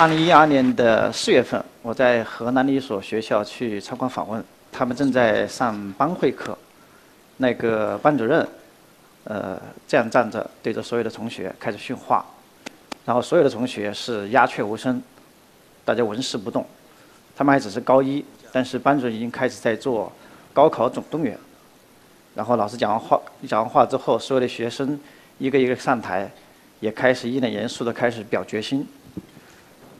[0.00, 4.42] 二零一二年的四月份，我在河南的一所学校去参观访问，
[4.72, 6.56] 他们正在上班会课，
[7.36, 8.48] 那个班主任，
[9.24, 12.24] 呃，这样站着对着所有的同学开始训话，
[13.04, 15.02] 然后所有的同学是鸦雀无声，
[15.84, 16.64] 大家纹丝不动，
[17.36, 20.10] 他们还只是高一，但是班主任已经开始在做
[20.54, 21.38] 高考总动员，
[22.34, 24.98] 然后老师讲完话讲完话之后，所有的学生
[25.36, 26.30] 一个一个上台，
[26.80, 28.88] 也开始一脸严肃的开始表决心。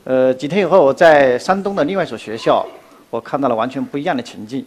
[0.05, 2.67] 呃，几天以后，我在山东的另外一所学校，
[3.11, 4.65] 我看到了完全不一样的情境。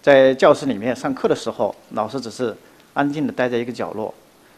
[0.00, 2.56] 在教室里面上课的时候，老师只是
[2.94, 4.14] 安静地待在一个角落，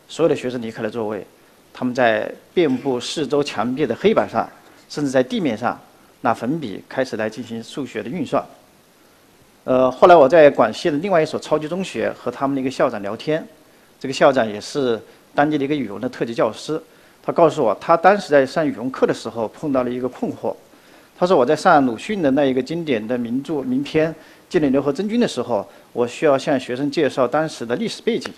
[0.07, 1.27] 所有的学生离开了座位，
[1.73, 4.47] 他们在遍布四周墙壁的黑板上，
[4.91, 5.81] 甚至在地面上
[6.21, 8.45] 拿粉笔开始来进行数学的运算。
[9.65, 13.47] 呃，后来我在广西的另外一所超级中学和他们的一个校长聊天，
[13.99, 15.01] 这个校长也是
[15.35, 16.79] 当地的一个语文的特级教师。
[17.25, 20.55] 他告诉我，他当时在上语文课的时候碰到了一个困惑。
[21.17, 24.13] 他说：“我在上鲁迅的那一个经典的名著名篇
[24.49, 28.31] 《金陵刘和真君》的时候，我需要向学生介绍当时的历史背景。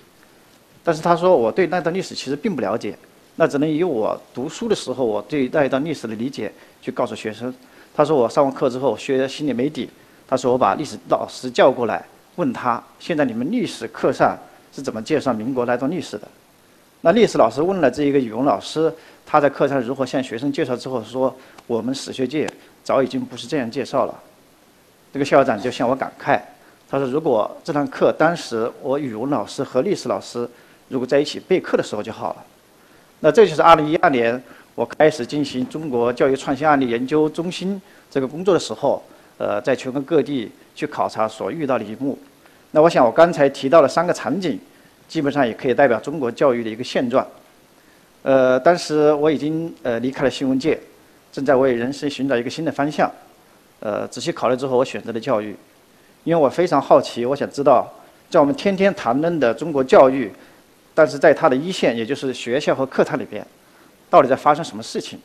[0.85, 2.97] 但是他说我对那段历史其实并不了解，
[3.37, 7.53] 那只能以我读书的时候我对那一段历史的理解去告诉学生。
[7.95, 9.89] 他说我上完课之后学心里没底。
[10.29, 12.05] 他说我把历史老师叫过来，
[12.37, 14.39] 问他现在你们历史课上
[14.73, 16.29] 是怎么介绍民国那段历史的。”
[17.07, 18.93] 那历史老师问了这一个语文老师，
[19.25, 21.33] 他在课上如何向学生介绍之后说，
[21.69, 22.51] 我们史学界
[22.83, 24.21] 早已经不是这样介绍了。
[25.13, 26.41] 这个校长就向我感慨，
[26.91, 30.51] 他说如果这堂课当时我语文老师和历史老师
[30.89, 32.45] 如果在一起备课的时候就好了。
[33.21, 34.43] 那这就是二零一二年
[34.75, 39.01] 我开始进行中国教育创新案例研究中心这个工作的时候，
[39.39, 42.19] 呃，在全国各地去考察所遇到的一幕。
[42.73, 44.59] 那我想我刚才提到了三个场景。
[45.09, 47.27] 基本上也可以代表中国教育的一个现状。
[48.23, 50.79] 呃，当时我已经呃离开了新闻界，
[51.31, 53.11] 正在为人生寻找一个新的方向。
[53.79, 55.55] 呃，仔细考虑之后，我选择了教育，
[56.25, 57.87] 因为我非常好奇，我想知道，
[58.29, 60.33] 在我们天天谈论的中国教育，
[60.95, 63.47] 但是在它的一线，也就是学校和课堂里边，
[64.11, 65.19] 到底在发生什么事情？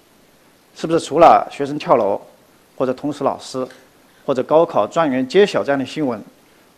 [0.76, 2.22] 是不是除了学生跳楼，
[2.76, 3.66] 或者捅死老师，
[4.26, 6.22] 或者高考状元揭晓这样的新闻，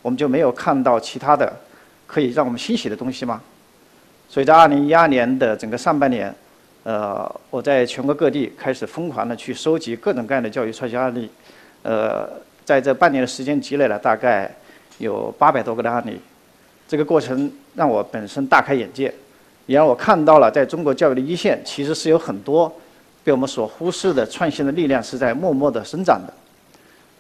[0.01, 1.51] 我们就没有看到其他的？
[2.05, 3.41] 可以让我们欣喜的东西吗？
[4.29, 6.33] 所以在二零一二年的整个上半年，
[6.83, 11.29] 呃，我在全国各地开始疯狂的去收集各种各样的教育创新案例，
[11.83, 12.27] 呃，
[12.65, 14.51] 在这半年的时间积累了大概
[14.97, 16.19] 有八百多个的案例。
[16.87, 19.13] 这个过程让我本身大开眼界，
[19.67, 22.71] 也让我看到了在中国教育的一线，其实是有很多
[23.23, 26.33] 被我们所忽视的创新的力量是在默默的生长的。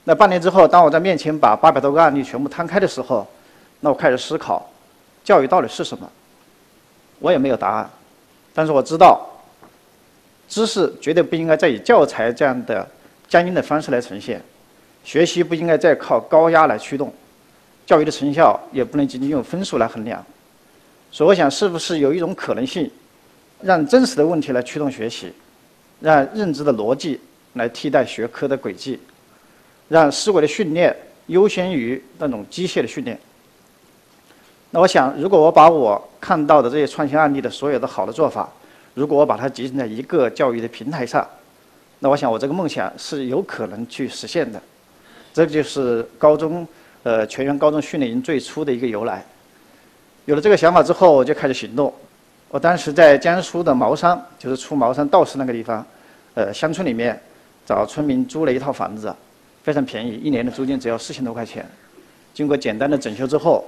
[0.03, 3.25] 那半年之后，当我在面前把八百多个案例全部摊开的时候，
[3.79, 4.67] 那我开始思考。
[5.23, 6.09] 教育到底是什么？
[7.19, 7.89] 我也没有答案，
[8.53, 9.25] 但是我知道，
[10.49, 12.85] 知识绝对不应该再以教材这样的
[13.29, 14.41] 僵硬的方式来呈现，
[15.03, 17.13] 学习不应该再靠高压来驱动，
[17.85, 20.21] 教育的成效也不能仅仅用分数来衡量。
[21.11, 22.91] 所以，我想，是不是有一种可能性，
[23.61, 25.31] 让真实的问题来驱动学习，
[26.01, 27.21] 让认知的逻辑
[27.53, 28.99] 来替代学科的轨迹，
[29.87, 30.93] 让思维的训练
[31.27, 33.17] 优先于那种机械的训练？
[34.75, 38.49] 那我想，如果我把我看到的这些创新案例的所有的好的做法，
[38.95, 41.23] 如果我把它集成在一个教育的平台上，
[41.99, 44.59] 那我想我这个梦想是有可能去实现的。
[45.31, 46.67] 这就是高中
[47.03, 49.23] 呃全员高中训练营最初的一个由来。
[50.25, 51.93] 有了这个想法之后，我就开始行动。
[52.49, 55.85] 我当时在江苏的茅山，就是出茅山道士那个地方，
[56.33, 57.21] 呃乡村里面
[57.63, 59.13] 找村民租了一套房子，
[59.61, 61.63] 非常便宜，一年的租金只要四千多块钱。
[62.33, 63.63] 经过简单的整修之后。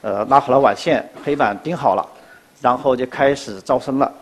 [0.00, 2.06] 呃，拉好了网线，黑板钉好了，
[2.60, 4.12] 然后就开始招生了。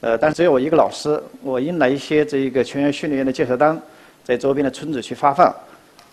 [0.00, 3.76] 呃，但只有我一个老师，我印了一些这个全员训练营的介绍单，
[4.22, 5.52] 在周边的村子去发放。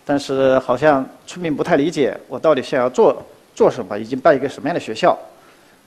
[0.04, 3.22] 但是好像村民不太理解我到底想要做
[3.54, 5.16] 做什么，以及办一个什么样的学校。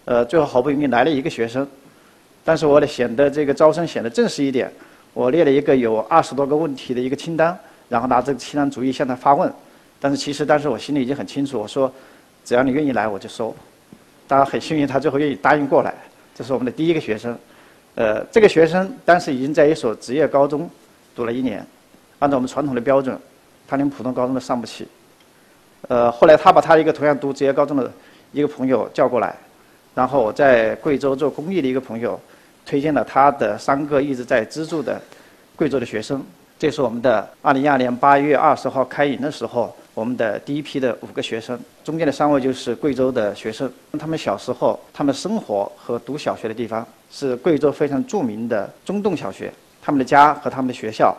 [0.06, 1.68] 呃，最后好不容易来了一个学生，
[2.46, 4.72] 但是我得显得这个招生显得正式一点，
[5.14, 7.58] 我列了一个有二十多个问题的一个清单，
[7.90, 9.52] 然后拿这个清单逐一向他发问。
[10.00, 11.92] 但是其实当时我心里已经很清楚，我说。
[12.44, 13.56] 只要你愿意来，我就收。
[14.28, 15.94] 当然很幸运，他最后愿意答应过来。
[16.34, 17.38] 这是我们的第一个学生。
[17.96, 20.70] 呃，这个学生当时已经在一所职业高中
[21.16, 21.66] 读了一年。
[22.20, 23.18] 按照我们传统的标准，
[23.68, 24.88] 他连普通高中都上不起。
[25.90, 27.92] 呃，后来他把他一个同样读职业高中的
[28.32, 29.36] 一个朋友叫过来，
[29.94, 32.20] 然后我在贵州做公益的一个朋友
[32.66, 35.02] 推荐了他的三个一直在资助的
[35.56, 36.24] 贵州的学生。
[36.62, 39.76] 这是我们的2012年8月20号开营的时候。
[39.96, 43.70] 我们的第一批的五个学生，中间的三位就是贵州的学生。
[44.00, 49.52] 他们小时候，他们生活和读小学的地方是贵州非常著名的中洞小学。
[49.82, 51.14] 他们的家和他们的学校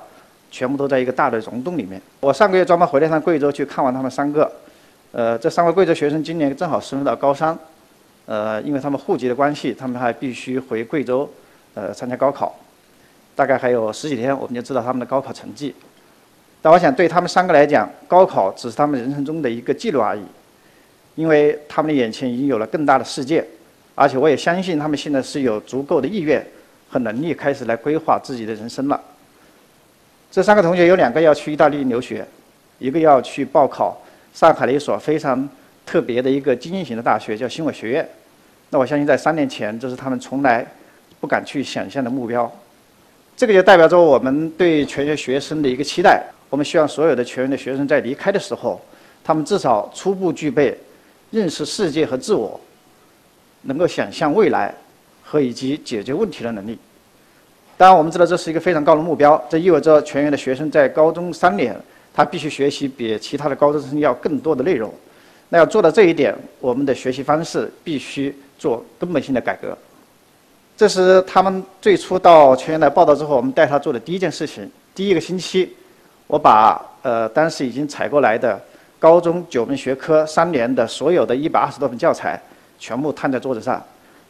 [0.51, 2.01] 全部都在一个大的溶洞里面。
[2.21, 4.51] 我上个月专门回来趟贵州去看望他们三个，
[5.11, 7.59] 呃，这三位贵州学生今年正好升入到高三，
[8.27, 11.29] 呃，因为他们户籍的关系，他们还必须回贵州，
[11.75, 12.55] 呃，参加高考。
[13.35, 15.75] 大概还有十几天，我们就知道他们的高考成绩。
[16.61, 20.23] 但我想对他们三个来讲，高考只是他们人生中的一个记录而已，
[21.17, 23.45] 因为他们的眼前已经有了更大的世界，
[23.95, 26.47] 而且我也相信他们现在是有足够的意愿
[26.89, 29.01] 和能力开始来规划自己的人生了。
[30.31, 32.25] 这三个同学有两个要去意大利留学，
[32.79, 34.01] 一个要去报考
[34.33, 35.49] 上海的一所非常
[35.85, 38.09] 特别的一个精英型的大学，叫新闻学院。
[38.71, 40.65] 那我相信在三年前，这是他们从来
[41.21, 42.51] 不敢去想象的目标。
[43.43, 46.23] 这个就代表着我们对全员学生的一个期待。
[46.49, 48.81] 我们希望所有的全员的学生在离开的时候，
[49.25, 50.79] 他们至少初步具备
[51.33, 52.61] 认识世界和自我、
[53.63, 54.73] 能够想象未来
[55.25, 56.79] 和以及解决问题的能力。
[57.77, 61.77] 当然，我们知道这是一个非常高的目标，这意味着全员的学生在高中三年，
[62.15, 64.89] 他必须学习比其他的高中生要更多的内容。
[65.49, 69.77] 那要做到这一点，我们的学习方式必须做根本性的改革。
[70.77, 74.69] 这是他们最初到全员来报道之后，我们带他做的第一件事情。
[74.95, 75.75] 第一个星期，
[76.27, 78.61] 我把呃当时已经采过来的
[78.99, 82.41] 高中九门学科三年的所有的一百二十多本教材，
[82.79, 83.83] 全部摊在桌子上，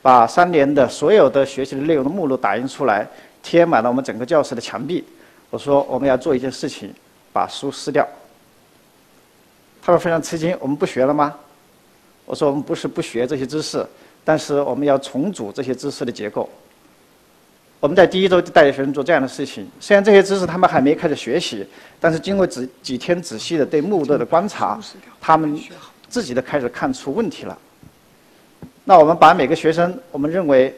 [0.02, 3.06] 把三年的所有的学习的内容的目录打印出来。
[3.42, 5.04] 贴满了我们整个教室的墙壁。
[5.50, 6.94] 我说我们要做一件事情，
[7.32, 8.06] 把书撕掉。
[9.82, 11.34] 他们非常吃惊，我们不学了吗？
[12.24, 13.84] 我说我们不是不学这些知识，
[14.24, 16.48] 但是我们要重组这些知识的结构。
[17.80, 19.66] 我们在第一周就带着学生做这样的事情。
[19.80, 21.66] 虽然这些知识他们还没开始学习，
[22.00, 24.78] 但是经过几几天仔细的对目录的观察，
[25.20, 25.60] 他们
[26.08, 27.58] 自己都开始看出问题了。
[28.84, 30.74] 那我们把每个学生，我们认为。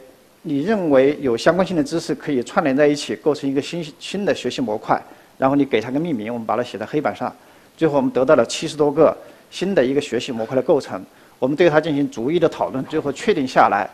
[0.47, 5.03] 你认为有相关性的知识可以串联在一起，构成一个新新的学习模块，
[5.39, 7.35] 然后你给它个命名，我们把它写在黑板上，
[7.79, 9.17] 最后我们得到了七十多个
[9.51, 11.03] 新的一个学习模块的构成，
[11.45, 13.87] 我们对它进行逐一的讨论，最后确定下来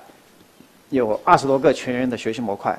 [0.91, 2.79] 有二十多个全员的学习模块，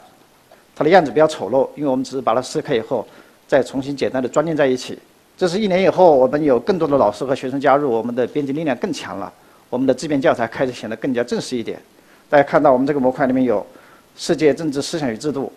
[0.73, 3.06] 它的样子比较丑陋，因为我们只是把它撕开以后
[3.45, 4.97] 再重新简单的装订在一起。
[5.35, 9.29] 这是一年以后，我们有更多的老师和学生加入，我们的编辑力量更强了，
[9.69, 11.77] 我们的自编教材开始显得更加正式一点。
[12.29, 13.67] 大家看到我们这个模块里面有
[14.15, 15.51] 世界政治思想与制度、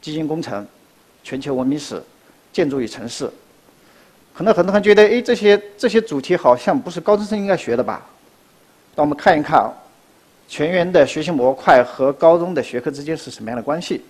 [0.00, 0.66] 基金工程、
[1.22, 2.02] 全球文明史、
[2.50, 3.30] 建筑与城市。
[4.32, 8.02] 可能很多人觉得，哎，这些这些主题好像不是高中生应该学的吧？
[8.94, 9.68] 让我们看一看
[10.48, 14.02] 全员的学习模块和高中的学科之间是什么样的关系。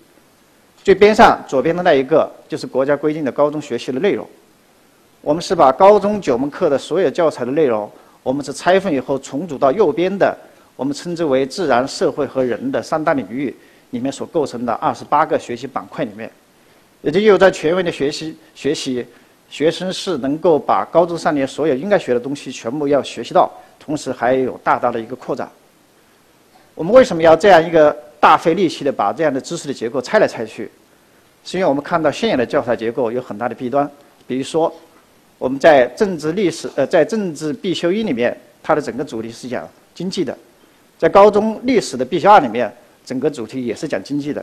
[0.83, 4.29] 最边上左边的那一个就是国家规定的高中学习的内容。
[5.23, 7.91] 我们是把高中九门课的所有教材的内容，
[8.23, 10.37] 我们是拆分以后重组到右边的。
[10.77, 13.55] 我们称之为自然、社会和人的三大领域
[13.91, 16.29] 里面所构成的二十八个学习板块里面，
[17.01, 19.07] 也就有在全员的学习学习，
[19.49, 23.49] 学生是能够把高中三年所有应该学的东西全部要学习到，
[23.85, 25.49] 同时还有大大的一个扩展。
[26.75, 30.71] 我们为什么要这样一个大费力气的把这样的知识的结构拆来拆去？
[31.45, 33.89] 是因为我们看到现有的教材结构有很大的弊端，
[34.27, 34.75] 比如说
[35.37, 40.35] 我们在政治历史呃在政治必修一里面，它的整个主题是讲经济的。
[40.99, 42.73] 在高中历史的必修二里面，
[43.05, 44.43] 整个主题也是讲经济的。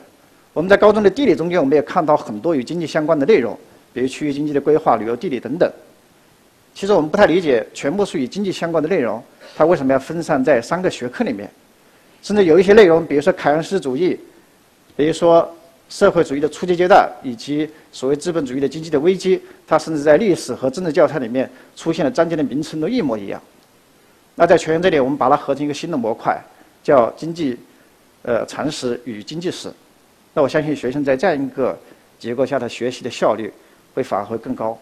[0.53, 3.57] 我们在高中的地理中间，我们也看到很多与经济相关的内容，
[3.91, 5.67] 比如区域经济的规划、旅游地理等等。
[6.73, 9.21] 其实我们不太理解，全部是与经济相关的内容，
[9.55, 11.49] 它为什么要分散在三个学科里面？
[12.21, 14.17] 甚至有一些内容，比如说凯恩斯主义，
[14.95, 15.53] 比如说
[15.89, 23.41] 社会主义的初级阶段，以及所谓资本主义的经济的危机，它甚至在历史和政治教材里面出现的章节的名称都一模一样。
[24.35, 26.41] 那在全员这里，我们把它合成一个新的模块，
[26.83, 27.57] 叫经济，
[28.21, 29.69] 呃，常识与经济史。
[30.33, 31.77] 那我相信学生在这样一个
[32.17, 33.51] 结构下的学习的效率
[33.93, 34.79] 会反而会更高。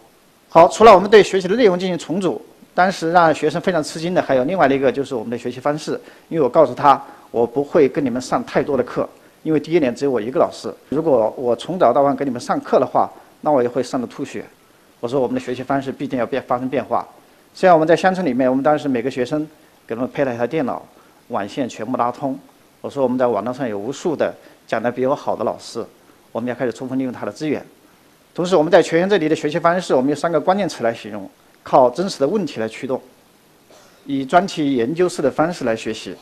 [0.51, 2.41] 好，除了我们对学习的内容进行重组，
[2.73, 5.91] 当时让学生非常吃惊的还有另外的一个就是我们的学习方式。
[6.27, 9.07] 因为我告诉他，我不会跟你们上太多的课，
[9.43, 10.73] 因为第一年只有我一个老师。
[10.89, 13.07] 如果我从早到晚给你们上课的话，
[13.41, 14.43] 那我也会上的吐血。
[14.99, 17.07] 我说我们的学习方式必定要变发生变化。
[17.53, 19.47] 虽然我们在乡村里面，我们当时每个学生
[19.85, 20.81] 给他们配了一台电脑，
[21.27, 22.37] 网线全部拉通。
[22.81, 24.33] 我说我们在网络上有无数的
[24.65, 25.85] 讲得比我好的老师，
[26.31, 27.63] 我们要开始充分利用他的资源。
[28.39, 31.29] 同时，我们在全员这里的学习方式，我们有三个关键词来形容：
[31.61, 33.01] 靠真实的问题来驱动，
[34.05, 36.15] 以专题研究式的方式来学习，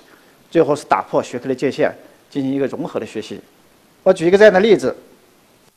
[0.50, 1.94] 最后是打破学科的界限，
[2.28, 3.40] 进行一个融合的学习。
[4.02, 4.96] 我举一个这样的例子。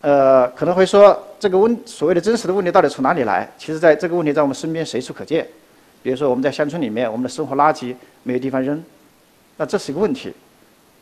[0.00, 3.46] 呃，可能会说这个问所谓的真实的问题到底从哪里来？
[3.58, 5.46] 其实，在这个问题在我们身边随处可见。
[6.02, 8.82] 比如说，我们在乡村里面，我们的生活垃圾没有地方扔，
[9.58, 10.32] 那这是一个问题。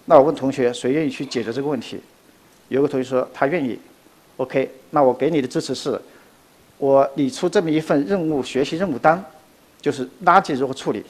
[0.06, 2.00] 那我问同学，谁愿意去解决这个问题？
[2.66, 3.78] 有个同学说他愿意。
[4.38, 6.00] OK，那我给你的支持是，
[6.78, 9.22] 我拟出这么一份任务学习任务单，
[9.80, 11.04] 就是垃圾如何处理。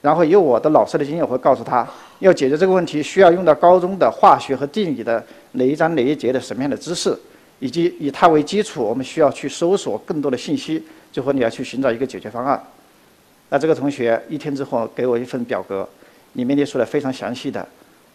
[0.00, 1.86] 然后由我的老师的经验，我会告诉他，
[2.20, 7.14] 要解决这个问题，需要用到高中的化学和地理的哪一章哪一节的什么样的知识，
[7.58, 10.82] 以及以它为基础，我们需要去搜索更多的信息，
[11.12, 12.58] 最后你要去寻找一个解决方案。
[13.50, 15.86] 那这个同学一天之后给我一份表格，
[16.32, 17.68] 里面列出了非常详细的，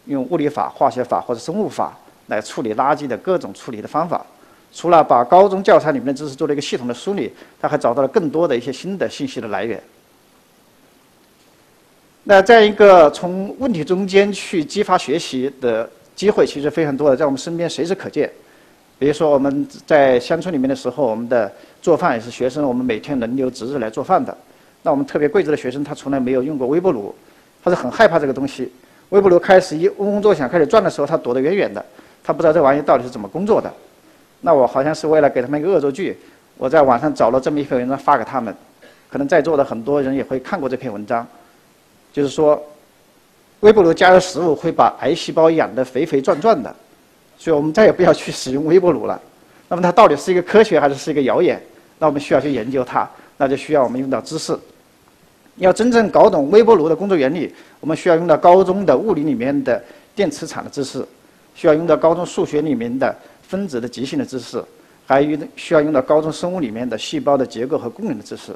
[0.06, 4.24] 用物理法、化学法或者生物法来处理垃圾的各种处理的方法。
[4.72, 9.82] 除了把高中教材里面的知识做了一个系统的梳理，他还找到了更多的一些新的信息的来源。
[12.24, 18.30] 那这样一个从问题中间去激发学习的机会，其实非常多的，在我们身边随时可见。
[18.98, 24.36] 比如说我们在乡村里面的时候，我们的做饭也是学生，我们每天轮流值日来做饭的。
[24.82, 27.14] 那我们特别贵州的学生，他从来没有用过微波炉，
[27.62, 28.72] 他是很害怕这个东西。
[29.10, 31.84] 微波炉开始一嗡嗡作响，开始转的时候，他躲得远远的，
[32.26, 33.72] 他不知道这玩意到底是怎么工作的。
[34.40, 36.18] 那我好像是为了给他们一个恶作剧，
[36.56, 38.52] 我在网上找了这么一篇文章发给他们，
[39.08, 41.24] 可能在座的很多人也会看过这篇文章。
[42.12, 42.60] 就是说，
[43.60, 46.74] 微波炉加热食物会把癌细胞养得肥肥壮壮的，
[47.38, 49.20] 所以我们再也不要去使用微波炉了。
[49.68, 51.60] 那么它到底是一个科学还是是一个谣言？
[51.98, 54.58] 那我们需要去研究它，那就需要我们用到知识。
[55.56, 59.82] 要真正搞懂微波炉的工作原理，我们需要用到高中的物理里面的
[60.14, 61.06] 电磁场的知识，
[61.56, 64.62] 需要用到高中数学里面的分子的极性的知识，
[65.06, 68.54] 还有需要用到高中生物里面的细胞的结构和功能的知识。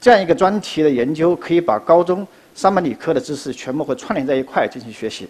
[0.00, 5.28] 这样一个专题的研究，可以把高中三门理科的知识全部会串联在一块进行学习。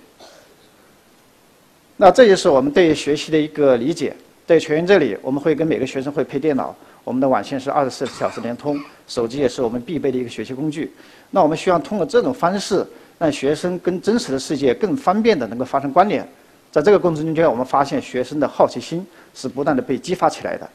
[1.97, 4.15] 那这就是我们对学习的一个理解。
[4.47, 8.79] 在全员这里，我们会跟每个学生会配电脑，我们的网线是二十四小时连通，
[9.09, 10.93] 手机也是我们必备的一个学习工具。
[11.31, 12.87] 那我们希望通过这种方式，
[13.19, 16.25] 让学生跟真实的世界更方便的能够发生关联。
[16.77, 19.03] 在这个过程中间，我们发现学生的好奇心
[19.35, 20.69] 是不断的被激发起来的。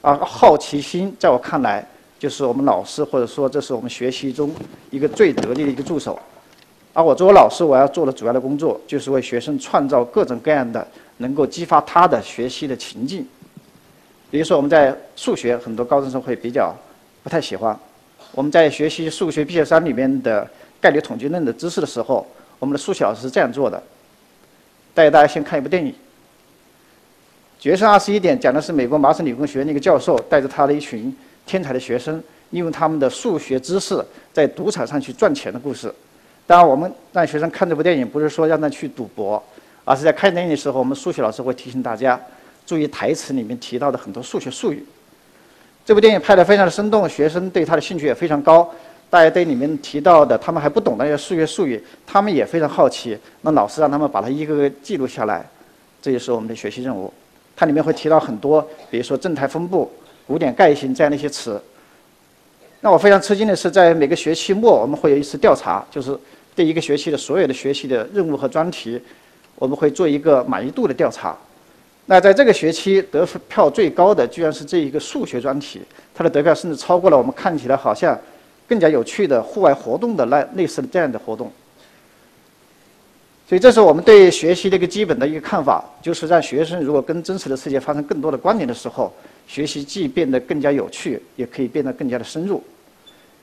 [0.00, 1.84] 而好奇心，在我看来，
[2.16, 4.54] 就是我们老师，或者说这是我们学习中
[4.90, 6.16] 一个最得力的一个助手。
[6.92, 10.86] 而我作为老师，我要做的主要的工作，就是为学生创造各种各样的
[11.16, 13.26] 能够激发他的学习的情境。
[14.30, 16.72] 比如说，我们在数学，很多高中生会比较
[17.24, 17.76] 不太喜欢。
[18.30, 20.48] 我们在学习数学必修三里面的
[20.80, 22.24] 概率统计论的知识的时候，
[22.60, 23.82] 我们的数学老师是这样做的：
[24.94, 25.92] 带大家先看一部电影。
[27.58, 31.14] 决胜二十一点讲的是美国麻省理工学院的一个教授带着他的一群。
[31.46, 32.22] 天才的学生
[32.52, 35.94] 利用他们的数学知识在赌场上去赚钱的故事。
[36.46, 39.42] 当然，我们让学生看这部电影，不是说让他去赌博，
[39.84, 42.18] 而是在看电影的时候，我们数学老师会提醒大家
[42.64, 44.82] 注意台词里面提到的很多数学术语。
[45.84, 48.74] 这部电影拍得非常的生动，学生对他的兴趣也非常高。
[49.10, 53.18] 大家对里面提到的他们还不懂那些数学术语，他们也非常好奇。
[53.42, 55.44] 那老师让他们把它一个个记录下来，
[56.02, 57.12] 这就是我们的学习任务。
[57.56, 59.90] 它里面会提到很多，比如说正态分布。
[60.26, 61.60] 古典概型这样的一些词，
[62.80, 66.18] 那我非常吃惊的是，在每个学期末，我们会有一次调查，就是
[66.56, 68.98] 对一个学期的所有的学习的任务和专题，
[69.56, 71.36] 我们会做一个满意度的调查。
[72.06, 75.82] 那在这个学期得票最高的，居然是这一个数学专题，
[76.14, 78.18] 它的得票甚至超过了我们看起来好像
[78.68, 81.50] 更加有趣的户外活动的那类似的这样的活动。
[83.48, 89.12] 所以，这是我们对学习的一个基本的一个看法，就是让学生如果跟真实的世界发生更多的关联的时候。
[89.46, 92.64] 学习既变得更加有趣，也可以变得更加的深入。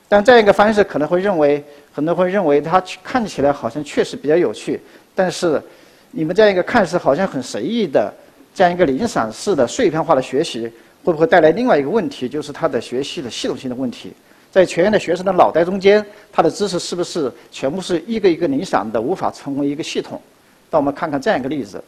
[0.09, 1.63] 但这样一个方式可能会认为，
[1.93, 4.81] 很多人会认为它看起来好像确实比较有趣，
[5.13, 5.61] 但是
[6.09, 8.11] 你们这样一个看似好像很随意的
[8.51, 10.61] 这样一个零散式的碎片化的学习，
[11.03, 14.11] 会不会带来另外一个问题，就是他的学习的系统性的问题？
[14.51, 20.21] 在全员的学生的脑袋中间，他的知识是不是全部是一个一个零散的，无法成为一个系统？
[20.69, 21.81] 那我们看看这样一个例子。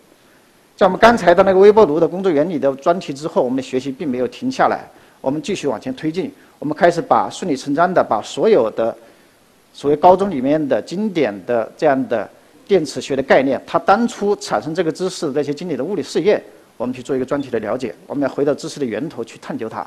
[0.75, 4.89] 在我们刚才的那个微波炉的工作原理的专题之后，我们的学习并没有停下来，
[5.19, 6.31] 我们继续往前推进。
[6.57, 8.95] 我们开始把顺理成章的把所有的
[9.73, 12.29] 所谓高中里面的经典的这样的
[12.65, 16.41] 电磁学的概念，它当初产生这个知识的这些经典的物理试验，
[16.77, 17.93] 我们去做一个专题的了解。
[18.07, 19.85] 我们要回到知识的源头去探究它。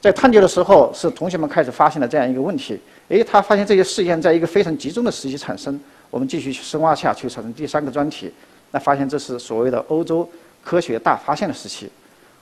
[0.00, 2.78] 在探究的时候，是同学们开始发现了这样一个问题：
[3.08, 5.78] 诶，他发现这些试验在一个非常集中的时期产生。
[6.10, 8.32] 我们继续去深挖下去，产生第三个专题。
[8.70, 10.28] 那发现这是所谓的欧洲
[10.62, 11.90] 科学大发现的时期，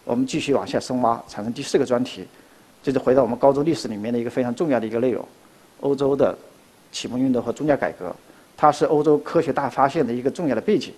[0.04, 2.26] 我们继续往下深挖，产生第四个专题，
[2.82, 5.26] 这就回到我们高中历史里面的一个非常重要的一个内容：
[5.80, 6.36] 欧洲的
[6.92, 8.14] 启蒙运动和宗教改革，
[8.56, 10.92] 它是欧洲科学大发现的一个重要的背景。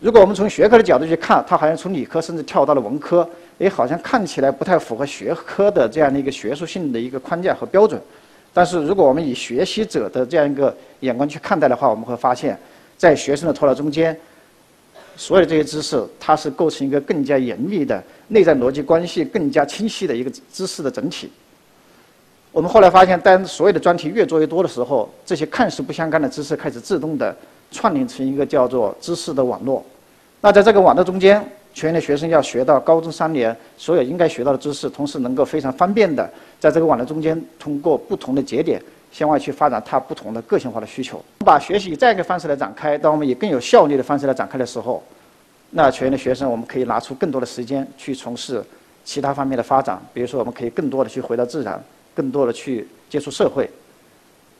[0.00, 8.00] 如果我们从学科的角度去看，它好像从理科甚至跳到了文科，诶，好像看起来不太符合学科的这样的一个学术性的一个框架和标准。
[8.54, 12.58] 但是如果我们以学习者的这样一个眼光去看待的话，我们会发现。
[12.96, 14.18] 在学生的头脑中间，
[15.16, 21.30] 所有这些知识，它是构成一个更加严密的内在逻辑关系更加清晰的一个知识的整体。
[22.50, 27.32] 我们后来发现，当所有的专题越做越多的时候，这些看似不相干的知识开始自动的
[27.70, 29.84] 串联成一个叫做知识的网络。
[30.40, 38.82] 那在这个网络中间，全员的学生要学到高中三年所有应该学到的知识，同时能够非常方便的在这个网络中间通过不同的节点
[39.12, 41.24] 向外去发展他不同的个性化的需求。
[41.44, 45.00] 把学习以这样一个方式来展开，当我们以更有效率的方式来展开的时候，
[45.70, 48.60] 那全员的学生我们可以拿出更多的时间去从事
[49.04, 51.80] 其他方面的发展，比如说我们可以更多的去回到自然。
[52.14, 53.70] 更多的去接触社会，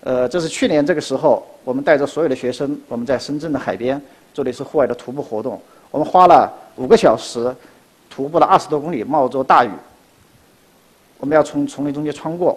[0.03, 4.01] 呃，这是去年这个时候，我们带着所有的学生，我们在深圳的海边
[4.33, 5.61] 做的是户外的徒步活动。
[5.91, 6.49] 我们花了
[6.79, 7.55] 五个小时，
[8.09, 9.71] 徒步了二十多公里，冒着大雨。
[11.19, 12.57] 我们要从丛林中间穿过，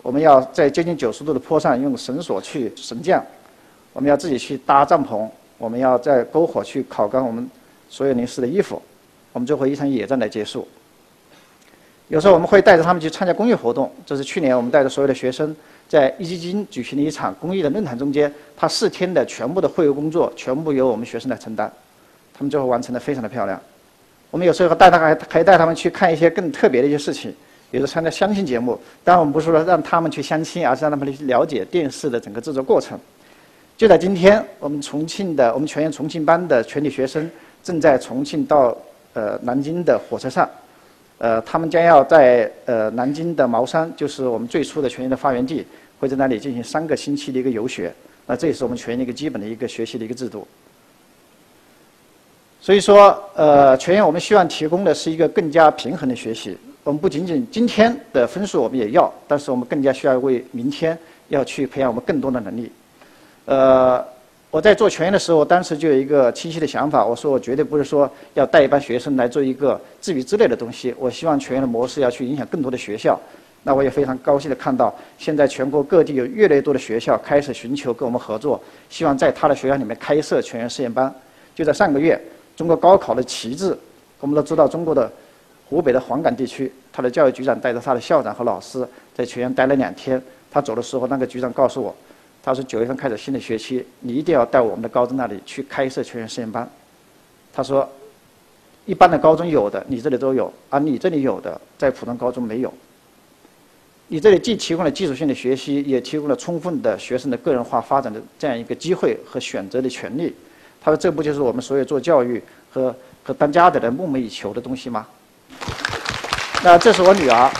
[0.00, 3.22] 我们要在接近九十度的坡上用绳索去绳降，
[3.92, 7.50] 我们要自己去搭帐篷，我们要在篝火去烤干我们
[7.90, 8.80] 所有淋湿的衣服。
[9.32, 10.66] 我们最后一场野战来结束。
[12.06, 15.56] 有时候我们会带着他们去参加公益活动，这是去年我们带着所有的学生
[15.88, 21.72] 在壹基金举行的一场公益的论坛中间，他四天的全部的会务工作全部由我们学生来承担，
[22.34, 23.60] 他们最后完成的非常的漂亮。
[24.30, 27.34] 我们有时候带他还还带他们去看一些更特别的一些事情，
[27.70, 28.78] 比如参加相亲节目。
[29.04, 32.98] 当然我们不是说让他们去相亲，而是让他们去了解电视的整个制作过程。
[33.76, 37.30] 就在今天，我们重庆的我们全员重庆班的全体学生
[37.62, 38.76] 正在重庆到
[39.12, 40.48] 呃南京的火车上。
[41.18, 45.64] 呃，他们将要在呃南京的茅山，就是我们最初的全员的发源地，
[46.00, 47.92] 会在那里进行三个星期的一个游学。
[48.26, 50.46] 那这也是我们全员的一个基本的一个学习的一个制度。
[52.62, 56.56] 所以说，呃，全员我们希望提供的是一个更加平衡的学习。
[56.84, 62.70] 我们不仅仅今天的分数我们也要，但是我们更加需要为明天要去培养我们更多的能力。
[63.46, 64.02] 呃。
[64.52, 73.18] 我在做全员的时候，我当时就有一个清晰的想法，我说我绝对不是说要带一班学生来做一个自娱自乐的东西，我希望全员的模式要去影响更多的学校。
[73.62, 81.10] 那我也非常高兴的看到，现在全国各地有越来越多的学校开始寻求跟我们合作，希望在他的学校里面开设全员实验班。
[81.54, 82.20] 就在上个月，
[82.56, 83.76] 中国高考的旗帜，
[84.20, 85.10] 我们都知道，中国的
[85.68, 90.22] 湖北的黄冈地区，他的教育局长带着他的校长和老师在全员待了两天。
[90.50, 91.94] 他走的时候，那个局长告诉我。
[92.44, 96.68] 他说九月份开始新的学期，你一定要到我们的高中那里去开设全员实验班。
[97.52, 97.88] 他说，
[98.84, 102.74] 一般的高中有的，你这里都有，而你这里有的，在普通高中没有。
[104.08, 110.34] 你这里既提供了基础性的学习，也提供了充分的学生的个人化发展的这样一个机会和选择的权利。
[110.82, 112.42] 他说，这不就是我们所有做教育
[112.72, 115.06] 和和当家长的梦寐以求的东西吗？
[116.64, 117.50] 那这是我女儿。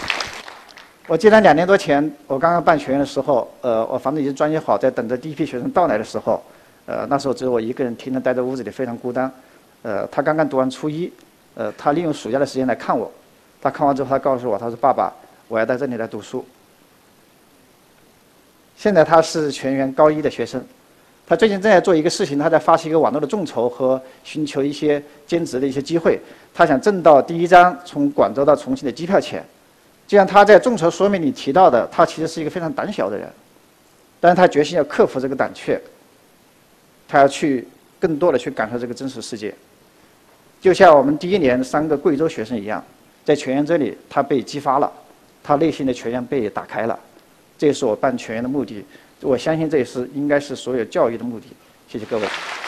[1.07, 6.43] 我记得两年多前，我刚刚办全员的时候，呃，我房子已经装修好，在等着第一批学生到来的时候，
[6.87, 9.31] 呃，那时候只有我一个人，天天待在屋子里，非常孤单。
[9.83, 11.13] 呃，他刚刚读完初一，
[11.55, 13.11] 呃，他利用暑假的时间来看我。
[13.61, 15.13] 他看完之后，他告诉我，他说：“爸爸，
[15.49, 16.45] 我要在这里来读书。”
[18.77, 20.65] 现在他是全员高一的学生，
[21.33, 26.21] 他最近正在做一个事情，他在发起一个网络的众筹和寻求一些兼职的一些机会。
[26.53, 29.43] 他想挣到第一张从广州到重庆的机票钱。
[30.07, 33.27] 就像他在众筹说明里提到的，他其实是一个非常胆小的人，
[34.21, 35.81] 但是他决心要克服这个胆怯，
[37.09, 37.67] 他要去
[37.99, 39.55] 更多的去感受这个真实世界。
[40.61, 42.85] 就像我们第一年三个贵州学生一样，
[43.25, 44.93] 在全员这里，他被激发了，
[45.43, 47.01] 他内心的全员被打开了，
[47.57, 48.85] 这也是我办全员的目的。
[49.23, 51.47] 我相信这也是应该是所有教育的目的。
[51.89, 52.62] 谢谢各位。